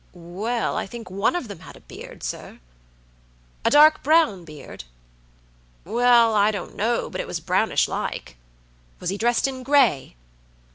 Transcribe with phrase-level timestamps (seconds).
[0.15, 2.59] "Well, I think one of them had a beard, sir."
[3.63, 4.85] "A dark brown beard?"
[5.85, 8.35] "Well, I don't know, but it was brownish like."
[8.99, 10.15] "Was he dressed in gray?"